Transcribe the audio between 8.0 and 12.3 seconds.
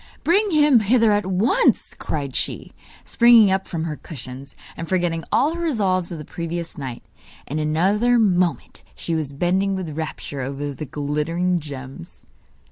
moment she was bending with rapture over the glittering gems.